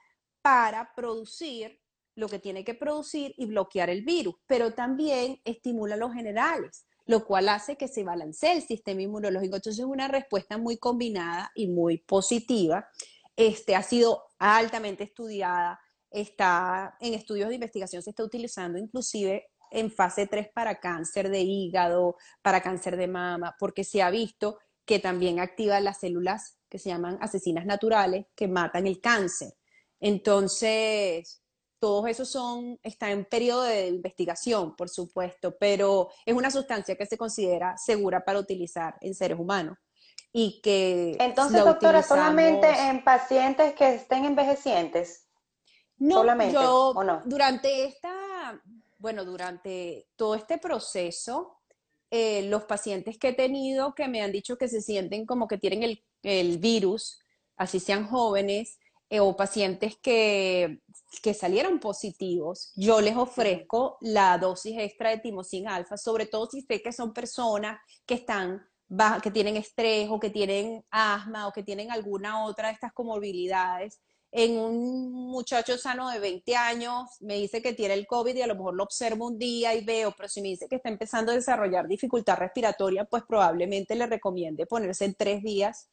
[0.42, 1.82] para producir
[2.16, 7.26] lo que tiene que producir y bloquear el virus, pero también estimula los generales, lo
[7.26, 9.58] cual hace que se balancee el sistema inmunológico.
[9.58, 12.88] Entonces, es una respuesta muy combinada y muy positiva.
[13.36, 15.78] Este, ha sido altamente estudiada
[16.14, 21.42] está en estudios de investigación, se está utilizando inclusive en fase 3 para cáncer de
[21.42, 26.78] hígado, para cáncer de mama, porque se ha visto que también activa las células que
[26.78, 29.54] se llaman asesinas naturales que matan el cáncer.
[30.00, 31.42] Entonces,
[31.80, 37.06] todos esos son, está en periodo de investigación, por supuesto, pero es una sustancia que
[37.06, 39.78] se considera segura para utilizar en seres humanos.
[40.32, 45.23] Y que Entonces, doctora, solamente en pacientes que estén envejecientes.
[45.98, 46.94] No, yo
[47.26, 48.62] durante esta,
[48.98, 51.60] bueno, durante todo este proceso,
[52.10, 55.58] eh, los pacientes que he tenido que me han dicho que se sienten como que
[55.58, 57.20] tienen el, virus,
[57.58, 58.80] así sean jóvenes,
[59.10, 60.82] eh, o pacientes que,
[61.22, 66.62] que, salieron positivos, yo les ofrezco la dosis extra de timosin alfa, sobre todo si
[66.62, 68.62] sé que son personas que están
[69.22, 74.00] que tienen estrés o que tienen asma o que tienen alguna otra de estas comorbilidades
[74.36, 78.48] en un muchacho sano de 20 años, me dice que tiene el COVID y a
[78.48, 81.32] lo mejor lo observo un día y veo, pero si me dice que está empezando
[81.32, 85.88] a desarrollar dificultad respiratoria, pues probablemente le recomiende ponerse en tres días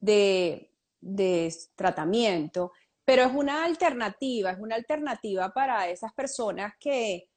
[0.00, 2.72] de, de tratamiento.
[3.04, 7.28] Pero es una alternativa, es una alternativa para esas personas que,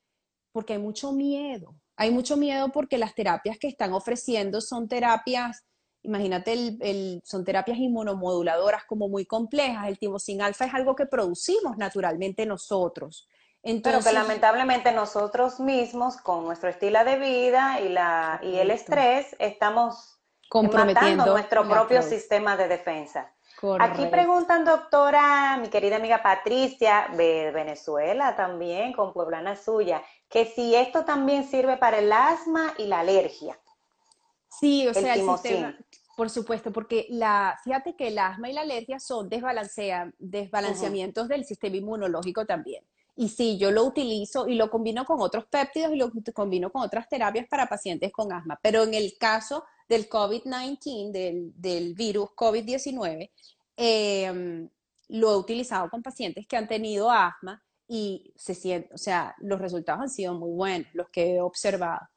[0.51, 5.66] porque hay mucho miedo, hay mucho miedo porque las terapias que están ofreciendo son terapias
[6.07, 9.87] imagínate, el, son terapias inmunomoduladoras como muy complejas.
[9.87, 13.27] El timosin alfa es algo que producimos naturalmente nosotros.
[13.61, 19.35] Pero que lamentablemente nosotros mismos, con nuestro estilo de vida y, la, y el estrés,
[19.39, 20.17] estamos
[20.53, 23.33] matando nuestro propio sistema de defensa.
[23.79, 30.73] Aquí preguntan, doctora, mi querida amiga Patricia, de Venezuela también, con Pueblana Suya, que si
[30.75, 33.59] esto también sirve para el asma y la alergia.
[34.59, 35.77] Sí, o sea, el sistema,
[36.15, 41.45] por supuesto, porque la, fíjate que el asma y la alergia son desbalancea, desbalanceamientos del
[41.45, 42.83] sistema inmunológico también.
[43.15, 46.81] Y sí, yo lo utilizo y lo combino con otros péptidos y lo combino con
[46.81, 48.59] otras terapias para pacientes con asma.
[48.61, 53.31] Pero en el caso del COVID-19, del, del, virus COVID-19,
[53.75, 54.69] em,
[55.09, 59.59] lo he utilizado con pacientes que han tenido asma y se siente, o sea, los
[59.59, 62.07] resultados han sido muy buenos, los que he observado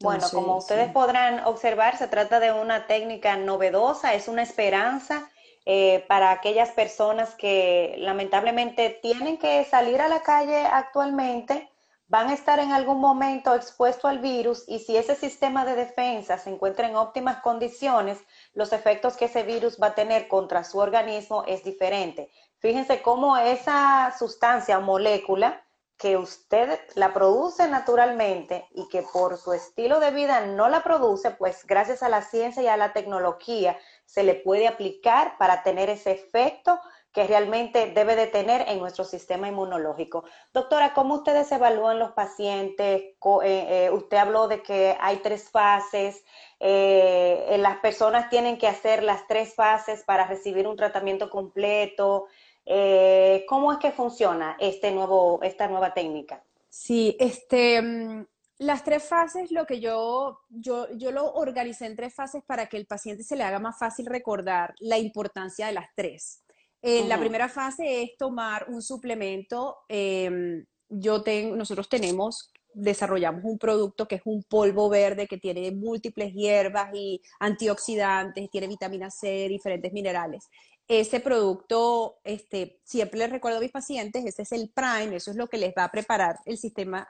[0.00, 5.28] bueno, como ustedes podrán observar, se trata de una técnica novedosa, es una esperanza
[5.66, 11.68] eh, para aquellas personas que lamentablemente tienen que salir a la calle actualmente,
[12.06, 16.38] van a estar en algún momento expuestos al virus y si ese sistema de defensa
[16.38, 18.18] se encuentra en óptimas condiciones,
[18.54, 22.30] los efectos que ese virus va a tener contra su organismo es diferente.
[22.60, 25.62] Fíjense cómo esa sustancia o molécula
[25.98, 31.32] que usted la produce naturalmente y que por su estilo de vida no la produce,
[31.32, 35.90] pues gracias a la ciencia y a la tecnología se le puede aplicar para tener
[35.90, 36.80] ese efecto
[37.12, 40.24] que realmente debe de tener en nuestro sistema inmunológico.
[40.52, 43.02] Doctora, ¿cómo ustedes evalúan los pacientes?
[43.02, 46.22] Eh, eh, usted habló de que hay tres fases.
[46.60, 52.26] Eh, las personas tienen que hacer las tres fases para recibir un tratamiento completo.
[52.70, 56.44] Eh, ¿Cómo es que funciona este nuevo, esta nueva técnica?
[56.68, 58.26] Sí, este, mm,
[58.58, 62.76] las tres fases, lo que yo, yo, yo lo organicé en tres fases para que
[62.76, 66.44] el paciente se le haga más fácil recordar la importancia de las tres.
[66.82, 69.78] Eh, la primera fase es tomar un suplemento.
[69.88, 75.72] Em, yo tengo, nosotros tenemos, desarrollamos un producto que es un polvo verde que tiene
[75.72, 80.50] múltiples hierbas y antioxidantes, tiene vitamina C, diferentes minerales
[80.88, 85.36] ese producto, este, siempre les recuerdo a mis pacientes, ese es el prime, eso es
[85.36, 87.06] lo que les va a preparar el sistema,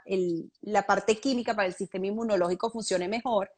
[0.63, 3.51] la parte química para el sistema inmunológico funcione mejor.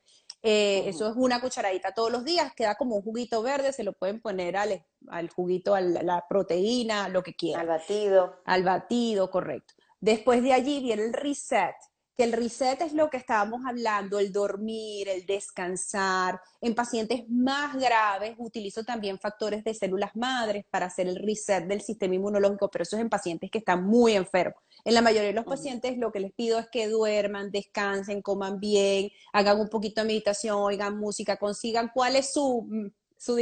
[0.42, 3.94] Eh, eso es una cucharadita todos los días, queda como un juguito verde, se lo
[3.94, 7.62] pueden poner al, al juguito, a la, proteína, lo que quieran.
[7.62, 8.37] Al batido.
[8.44, 9.74] Al batido, correcto.
[10.00, 11.74] Después de allí viene el reset,
[12.20, 16.38] que el reset es lo que estábamos hablando, el dormir, el descansar.
[16.61, 21.80] En pacientes más graves utilizo también factores de células madres para hacer el reset del
[21.80, 24.62] sistema inmunológico, pero eso es en pacientes que están muy enfermos.
[24.85, 28.61] En la mayoría de los pacientes lo que les pido es que duerman, descansen, coman
[28.61, 33.35] bien, hagan un poquito de meditación, oigan música, consigan cuál es su, su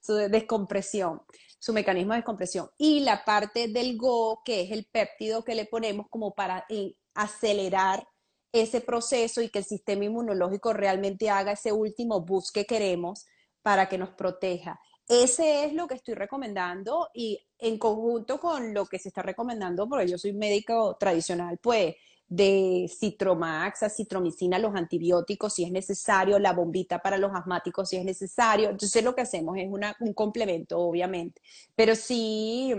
[0.00, 1.22] su descompresión
[1.62, 2.68] su mecanismo de descompresión.
[2.76, 6.96] Y la parte del GO, que es el péptido que le ponemos como para eh,
[7.14, 8.06] acelerar
[8.52, 13.26] ese proceso y que el sistema inmunológico realmente haga ese último boost que queremos
[13.62, 14.78] para que nos proteja.
[15.08, 19.88] Ese es lo que estoy recomendando y en conjunto con lo que se está recomendando,
[19.88, 21.96] porque yo soy médico tradicional, pues
[22.28, 28.04] de citromax, citromicina, los antibióticos si es necesario, la bombita para los asmáticos si es
[28.04, 28.70] necesario.
[28.70, 29.68] Entonces lo que hacemos es
[30.00, 31.42] un complemento, obviamente.
[31.74, 32.74] Pero sí,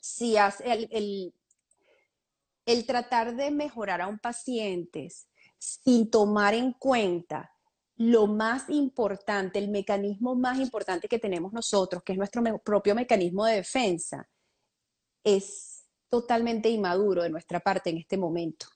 [0.00, 1.32] sí hace el
[2.86, 5.08] tratar de mejorar a un paciente
[5.58, 7.50] sin tomar en cuenta
[7.96, 13.44] lo más importante, el mecanismo más importante que tenemos nosotros, que es nuestro propio mecanismo
[13.44, 14.28] de defensa,
[15.22, 18.66] es totalmente inmaduro de nuestra parte en este momento.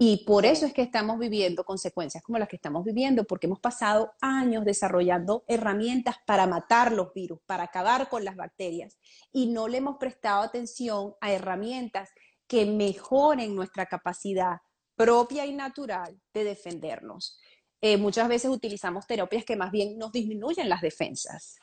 [0.00, 3.58] Y por eso es que estamos viviendo consecuencias como las que estamos viviendo, porque hemos
[3.58, 8.96] pasado años desarrollando herramientas para matar los virus, para acabar con las bacterias,
[9.32, 12.10] y no le hemos prestado atención a herramientas
[12.48, 14.58] que mejoren nuestra capacidad
[14.96, 17.38] propia y natural de defendernos.
[17.80, 21.58] Eh, muchas veces utilizamos terapias que más bien nos disminuyen las defensas.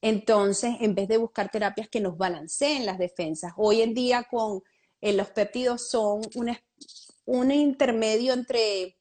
[0.00, 4.62] Entonces, en vez de buscar terapias que nos balanceen las defensas, hoy en día con
[5.00, 6.22] eh, los péptidos son
[7.26, 8.96] un intermedio entre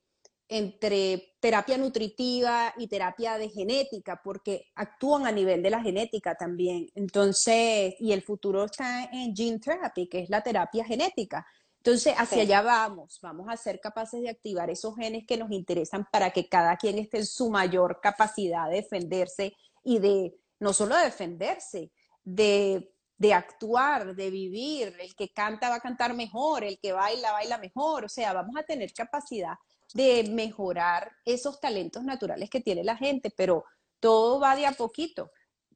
[0.54, 6.90] entre terapia nutritiva y terapia de genética, porque actúan a nivel de la genética también.
[6.94, 11.48] Entonces, y el futuro está en gene therapy, que es la terapia genética.
[11.78, 16.06] Entonces, hacia allá vamos, vamos a ser capaces de activar esos genes que nos interesan
[16.12, 19.54] para que cada quien esté en su mayor capacidad de defenderse
[19.86, 21.94] y de, no solo de defenderse,
[22.26, 24.98] de, de actuar, de vivir.
[25.00, 28.04] El que canta va a cantar mejor, el que baila, baila mejor.
[28.04, 29.56] O sea, vamos a tener capacidad
[29.94, 33.66] de mejorar esos talentos naturales que tiene la gente, pero
[34.00, 35.32] todo va de a poquito.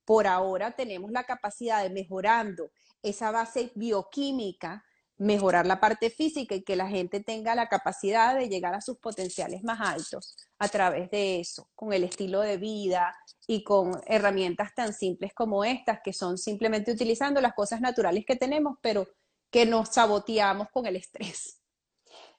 [0.06, 4.84] Por ahora tenemos la capacidad de mejorando esa base bioquímica,
[5.18, 8.98] mejorar la parte física y que la gente tenga la capacidad de llegar a sus
[8.98, 13.16] potenciales más altos a través de eso, con el estilo de vida
[13.48, 18.36] y con herramientas tan simples como estas, que son simplemente utilizando las cosas naturales que
[18.36, 19.08] tenemos, pero
[19.50, 21.62] que nos saboteamos con el estrés.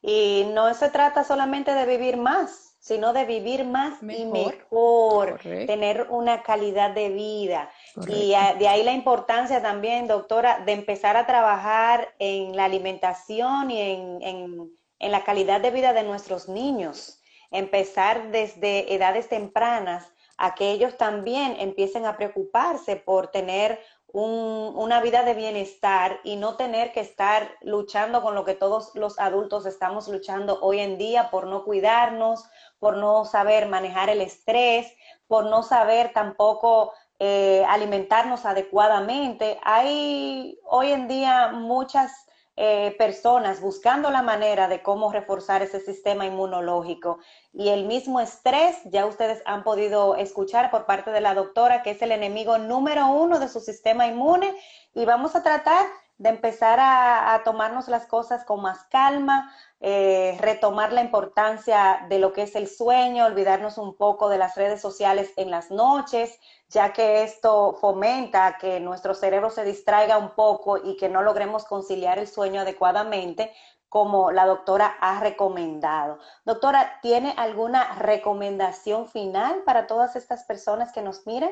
[0.07, 6.07] Y no se trata solamente de vivir más, sino de vivir más y mejor, tener
[6.11, 7.69] una calidad de vida.
[8.07, 13.81] Y de ahí la importancia también, doctora, de empezar a trabajar en la alimentación y
[13.81, 17.21] en, en la calidad de vida de nuestros niños.
[17.51, 23.81] Empezar desde edades tempranas a que ellos también empiecen a preocuparse por tener
[24.19, 29.19] una vida de bienestar y no tener que estar luchando con lo que todos los
[29.19, 32.45] adultos estamos luchando hoy en día por no cuidarnos,
[32.79, 34.91] por no saber manejar el estrés,
[35.27, 39.59] por no saber tampoco eh, alimentarnos adecuadamente.
[39.63, 42.11] Hay hoy en día muchas
[42.57, 47.19] eh, personas buscando la manera de cómo reforzar ese sistema inmunológico.
[47.53, 51.91] Y el mismo estrés, ya ustedes han podido escuchar por parte de la doctora, que
[51.91, 54.55] es el enemigo número uno de su sistema inmune.
[54.95, 55.85] Y vamos a tratar
[56.19, 62.33] de empezar a, tomarnos las cosas con más calma, eh, retomar la importancia de lo
[62.33, 66.93] que es el sueño, olvidarnos un poco de las redes sociales en las noches, ya
[66.93, 72.19] que esto fomenta que nuestro cerebro se distraiga un poco y que no logremos conciliar
[72.19, 73.53] el sueño adecuadamente,
[73.89, 76.19] como la doctora ha recomendado.
[76.45, 81.51] Doctora, ¿tiene alguna recomendación final para todas estas personas que nos miren?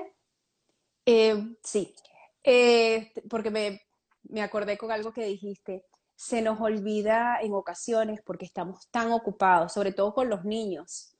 [1.06, 1.94] Eh, sí,
[2.42, 3.83] eh, porque me,
[4.28, 5.84] me acordé con algo que dijiste.
[6.16, 11.10] Se nos olvida en ocasiones porque estamos tan ocupados, sobre todo con los niños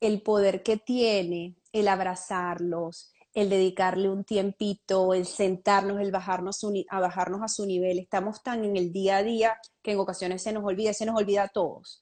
[0.00, 7.00] el poder que tiene el abrazarlos, el dedicarle un tiempito, el sentarnos, el bajarnos a
[7.00, 7.98] bajarnos a su nivel.
[7.98, 11.16] Estamos tan en el día a día que en ocasiones se nos olvida, se nos
[11.16, 12.00] olvida a todos.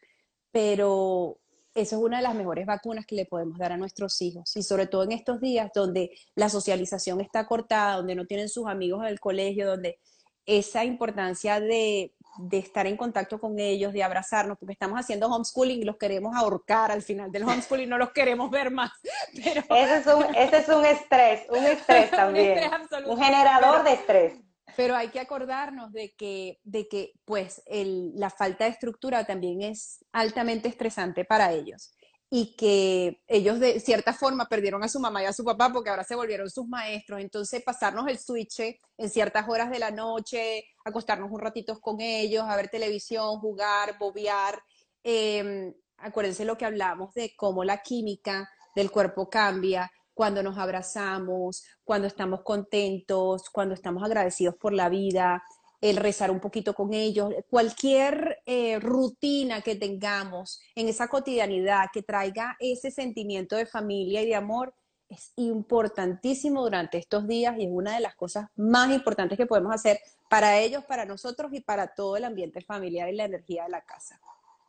[0.50, 1.40] Pero
[1.80, 4.56] eso es una de las mejores vacunas que le podemos dar a nuestros hijos.
[4.56, 8.66] Y sobre todo en estos días donde la socialización está cortada, donde no tienen sus
[8.66, 9.98] amigos en el colegio, donde
[10.46, 15.80] esa importancia de de estar en contacto con ellos, de abrazarnos, porque estamos haciendo homeschooling
[15.80, 18.92] y los queremos ahorcar al final del homeschooling, no los queremos ver más.
[19.34, 22.70] Ese, es un, ese es un estrés, un estrés también.
[23.06, 24.34] un, generador de estrés.
[24.78, 30.04] Pero hay que acordarnos de que, de que pues la falta de estructura también es
[30.12, 31.90] altamente estresante para ellos
[32.30, 35.90] y que ellos de cierta forma perdieron a su mamá y a su papá porque
[35.90, 37.20] ahora se volvieron sus maestros.
[37.20, 38.60] Entonces, pasarnos el switch
[38.96, 43.98] en ciertas horas de la noche, acostarnos un ratito con ellos, a ver televisión, jugar,
[43.98, 44.62] bobear.
[45.02, 51.62] Em, acuérdense lo que hablamos de cómo la química del cuerpo cambia cuando nos abrazamos,
[51.84, 55.44] cuando estamos contentos, cuando estamos agradecidos por la vida,
[55.80, 62.02] el rezar un poquito con ellos, cualquier eh, rutina que tengamos en esa cotidianidad que
[62.02, 64.74] traiga ese sentimiento de familia y de amor
[65.08, 69.72] es importantísimo durante estos días y es una de las cosas más importantes que podemos
[69.72, 73.70] hacer para ellos, para nosotros y para todo el ambiente familiar y la energía de
[73.70, 74.20] la casa.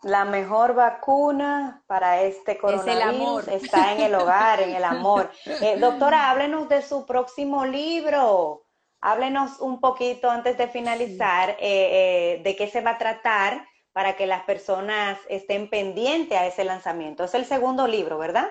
[0.04, 5.30] La mejor vacuna para este coronavirus está en el hogar, en el amor.
[5.62, 8.66] Eh, doctora, háblenos de su próximo libro.
[9.02, 14.16] Háblenos un poquito antes de finalizar eh, eh, de qué se va a tratar para
[14.16, 17.26] que las personas estén pendientes a ese lanzamiento.
[17.26, 18.50] Es el segundo libro, ¿verdad?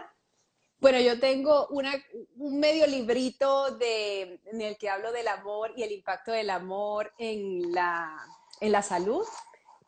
[0.81, 1.93] Bueno, yo tengo una,
[2.37, 7.13] un medio librito de, en el que hablo del amor y el impacto del amor
[7.19, 8.17] en la,
[8.61, 9.27] en la salud.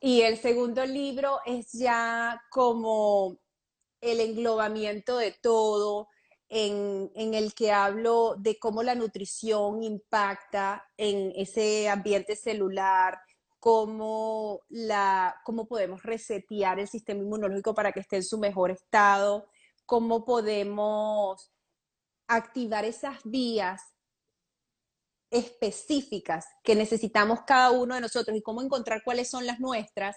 [0.01, 3.39] Y el segundo libro es ya como
[4.01, 6.09] el englobamiento de todo,
[6.49, 13.21] en, el que hablo de cómo la nutrición impacta en ese ambiente celular,
[13.61, 19.47] cómo, la, cómo podemos resetear el sistema inmunológico para que esté en su mejor estado,
[19.87, 21.53] cómo podemos
[22.27, 23.83] activar esas vías
[25.31, 30.17] específicas que necesitamos cada uno de nosotros y cómo encontrar cuáles son las nuestras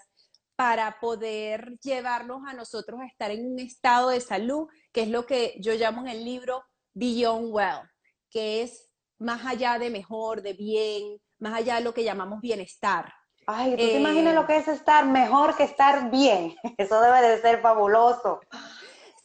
[0.56, 5.26] para poder llevarnos a nosotros a estar en un estado de salud, que es lo
[5.26, 7.90] que yo llamo en el libro Beyond Well,
[8.30, 8.88] que es
[9.18, 13.12] más allá de mejor, de bien, más allá de lo que llamamos bienestar.
[13.46, 16.54] Ay, ¿tú te imaginas eh, lo que es estar mejor que estar bien?
[16.78, 18.40] Eso debe de ser fabuloso.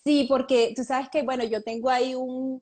[0.04, 2.62] Sí, porque tú sabes que, bueno, yo tengo ahí un,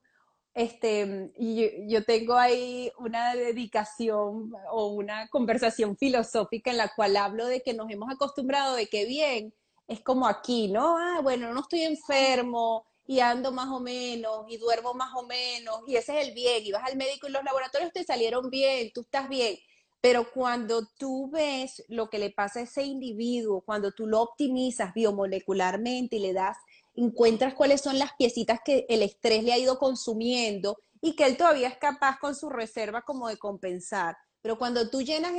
[0.58, 7.46] este, y yo, tengo ahí una dedicación o una conversación filosófica en la cual hablo
[7.46, 9.54] de que nos hemos acostumbrado de que bien
[9.88, 10.98] es como aquí, ¿no?
[10.98, 15.82] Ah, bueno, no estoy enfermo y ando más o menos y duermo más o menos
[15.86, 18.90] y ese es el bien y vas al médico y los laboratorios te salieron bien,
[18.96, 19.60] tú estás bien.
[20.02, 24.92] Pero cuando tú ves lo que le pasa a ese individuo, cuando tú lo optimizas
[24.96, 26.58] biomolecularmente y le das
[26.98, 31.38] encuentras cuáles son las piecitas que el estrés le ha ido consumiendo y que él
[31.38, 34.18] todavía es capaz con su reserva como de compensar.
[34.42, 35.34] Pero cuando tú llenas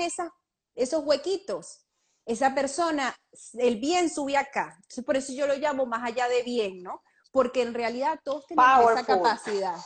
[0.74, 1.84] esos huequitos,
[2.24, 3.16] esa persona,
[3.54, 4.78] el bien sube acá.
[5.04, 7.02] por eso yo lo llamo más allá de bien, ¿no?
[7.32, 9.76] Porque en realidad todos tenemos esa capacidad,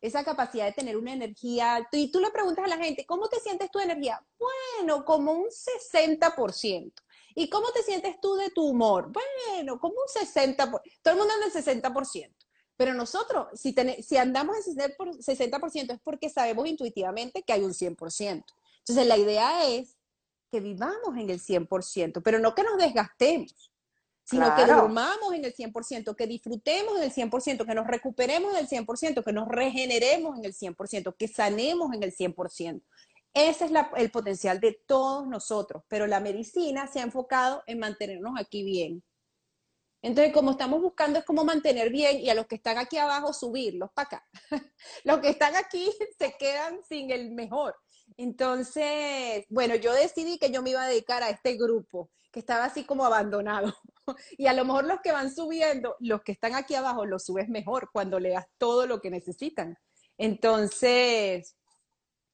[0.00, 1.86] esa capacidad de tener una energía.
[1.90, 4.24] Y tú le preguntas a la gente, ¿cómo te sientes tu energía?
[4.38, 6.92] Bueno, como un 60%.
[7.38, 9.12] ¿Y cómo te sientes tú de tu humor?
[9.12, 10.80] Bueno, como un 60%.
[11.02, 12.34] Todo el mundo anda en 60%.
[12.78, 18.44] Pero nosotros, si, si andamos en 60% es porque sabemos intuitivamente que hay un 100%.
[18.78, 19.96] Entonces, la idea es
[20.50, 23.70] que vivamos en el 100%, pero no que nos desgastemos,
[24.24, 28.60] sino que durmamos en el 100%, que disfrutemos en el 100%, que nos recuperemos en
[28.60, 32.82] el 100%, que nos regeneremos en el 100%, que sanemos en el 100%.
[33.38, 38.32] Ese es el potencial de todos nosotros, pero la medicina se ha enfocado en mantenernos
[38.40, 39.04] aquí bien.
[40.00, 43.34] Entonces, como estamos buscando es cómo mantener bien y a los que están aquí abajo
[43.34, 44.28] subirlos para acá.
[45.04, 45.86] los que están aquí
[46.18, 47.76] se quedan sin el mejor.
[48.16, 52.64] Entonces, bueno, yo decidí que yo me iba a dedicar a este grupo que estaba
[52.64, 53.74] así como abandonado.
[54.38, 57.50] y a lo mejor los que van subiendo, los que están aquí abajo, los subes
[57.50, 59.76] mejor cuando le das todo lo que necesitan.
[60.16, 61.54] Entonces,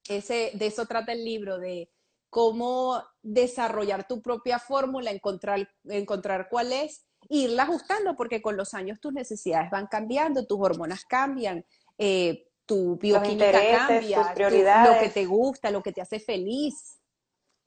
[0.08, 1.90] ese, de eso trata el libro, de
[2.30, 8.74] cómo desarrollar tu propia fórmula, encontrar, encontrar cuál es, e irla ajustando, porque con los
[8.74, 11.64] años tus necesidades van cambiando, tus hormonas cambian,
[11.98, 17.00] eh, tu bioquímica cambia, lo que te gusta, lo que te hace feliz,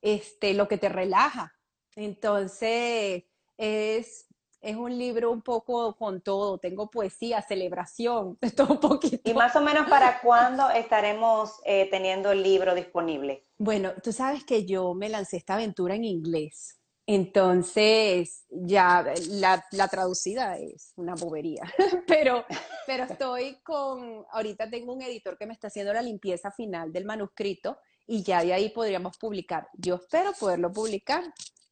[0.02, 1.54] este, lo que te relaja.
[1.96, 3.24] Entonces,
[3.58, 4.25] es
[4.66, 6.58] es un libro un poco con todo.
[6.58, 9.30] Tengo poesía, celebración, todo un poquito.
[9.30, 13.44] ¿Y más o menos para cuándo estaremos eh, teniendo el libro disponible?
[13.58, 16.80] Bueno, tú sabes que yo me lancé esta aventura en inglés.
[17.08, 21.62] Entonces, ya la, la traducida es una bobería,
[22.08, 22.44] pero,
[22.88, 27.06] pero estoy con, ahorita tengo un editor que me está haciendo la limpieza final del
[27.06, 29.68] manuscrito y ya de ahí podríamos publicar.
[29.74, 31.24] Yo espero poderlo publicar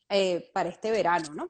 [0.07, 1.49] eh, para este verano, ¿no?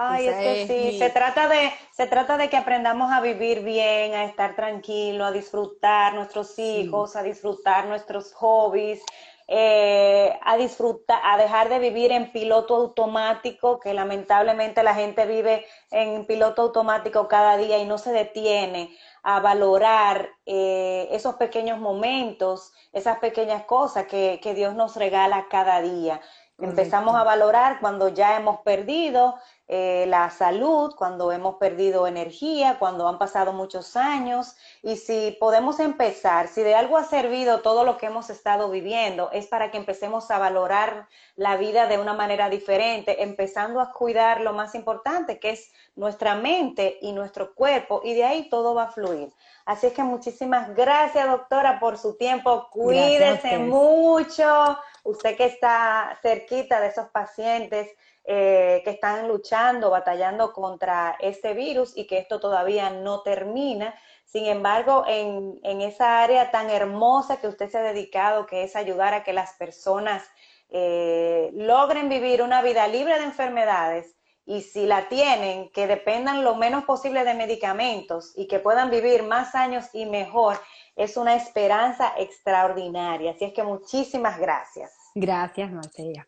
[0.00, 4.14] Ay, es que sí, se, trata de, se trata de que aprendamos a vivir bien,
[4.14, 9.02] a estar tranquilo, a disfrutar nuestros hijos, a disfrutar nuestros hobbies.
[9.50, 15.64] eh, a disfrutar, a dejar de vivir en piloto automático, que lamentablemente la gente vive
[15.90, 22.72] en piloto automático cada día y no se detiene a valorar eh, esos pequeños momentos,
[22.92, 26.20] esas pequeñas cosas que, que Dios nos regala cada día.
[26.60, 29.36] Empezamos a valorar cuando ya hemos perdido
[29.68, 34.56] eh, la salud, cuando hemos perdido energía, cuando han pasado muchos años.
[34.82, 39.30] Y si podemos empezar, si de algo ha servido todo lo que hemos estado viviendo,
[39.30, 41.06] es para que empecemos a valorar
[41.36, 46.34] la vida de una manera diferente, empezando a cuidar lo más importante, que es nuestra
[46.34, 49.32] mente y nuestro cuerpo, y de ahí todo va a fluir.
[49.64, 52.68] Así es que muchísimas gracias, doctora, por su tiempo.
[52.70, 54.78] Cuídese mucho.
[55.04, 57.88] Usted que está cerquita de esos pacientes
[58.24, 63.94] eh, que están luchando, batallando contra este virus y que esto todavía no termina.
[64.26, 69.14] Sin embargo, en, esa área tan hermosa que usted se ha dedicado, que es ayudar
[69.14, 70.22] a que las personas
[70.68, 76.54] eh, logren vivir una vida libre de enfermedades y si la tienen, que dependan lo
[76.54, 80.58] menos posible de medicamentos y que puedan vivir más años y mejor,
[80.98, 83.30] es una esperanza extraordinaria.
[83.30, 84.92] Así es que muchísimas gracias.
[85.14, 86.26] Gracias, Marcela.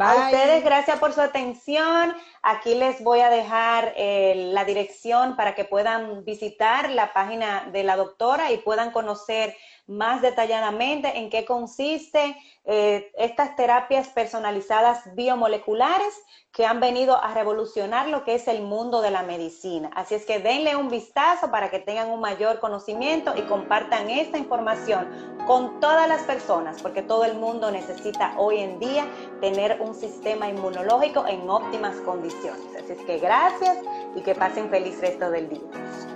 [0.00, 2.16] A ustedes, gracias por su atención.
[2.42, 7.84] Aquí les voy a dejar eh, la dirección para que puedan visitar la página de
[7.84, 9.54] la doctora y puedan conocer
[9.86, 16.14] más detalladamente en qué consiste eh, estas terapias personalizadas biomoleculares
[16.52, 19.90] que han venido a revolucionar lo que es el mundo de la medicina.
[19.94, 24.38] Así es que denle un vistazo para que tengan un mayor conocimiento y compartan esta
[24.38, 29.06] información con todas las personas, porque todo el mundo necesita hoy en día
[29.40, 32.64] tener un sistema inmunológico en óptimas condiciones.
[32.82, 33.78] Así es que gracias
[34.14, 36.13] y que pasen feliz resto del día.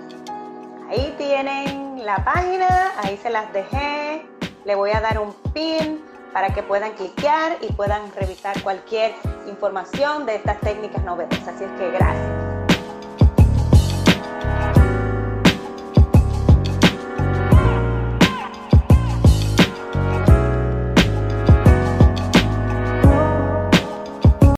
[0.89, 4.25] Ahí tienen la página, ahí se las dejé.
[4.65, 9.13] Le voy a dar un pin para que puedan cliquear y puedan revisar cualquier
[9.47, 11.47] información de estas técnicas novedosas.
[11.47, 12.48] Así es que gracias.